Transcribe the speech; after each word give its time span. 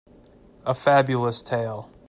A 0.65 0.73
Fabulous 0.73 1.43
tale. 1.43 1.87